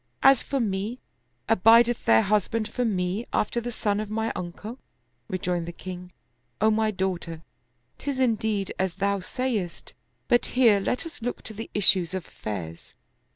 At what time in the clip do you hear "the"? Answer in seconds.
3.61-3.71, 5.67-5.71, 11.53-11.69